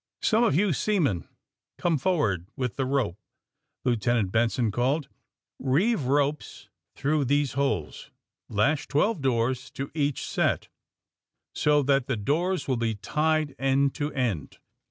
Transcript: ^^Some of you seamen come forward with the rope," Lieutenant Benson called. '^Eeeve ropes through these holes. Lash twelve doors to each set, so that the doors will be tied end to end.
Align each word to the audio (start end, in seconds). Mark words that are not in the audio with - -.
^^Some 0.23 0.43
of 0.43 0.55
you 0.55 0.73
seamen 0.73 1.27
come 1.77 1.99
forward 1.99 2.47
with 2.55 2.75
the 2.75 2.85
rope," 2.87 3.17
Lieutenant 3.85 4.31
Benson 4.31 4.71
called. 4.71 5.07
'^Eeeve 5.61 6.07
ropes 6.07 6.69
through 6.95 7.25
these 7.25 7.53
holes. 7.53 8.09
Lash 8.49 8.87
twelve 8.87 9.21
doors 9.21 9.69
to 9.69 9.91
each 9.93 10.25
set, 10.27 10.69
so 11.53 11.83
that 11.83 12.07
the 12.07 12.17
doors 12.17 12.67
will 12.67 12.77
be 12.77 12.95
tied 12.95 13.53
end 13.59 13.93
to 13.93 14.11
end. 14.13 14.57